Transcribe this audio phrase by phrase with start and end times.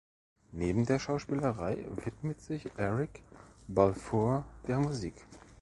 [0.51, 3.21] Neben der Schauspielerei widmet sich Eric
[3.67, 5.13] Balfour der Musik.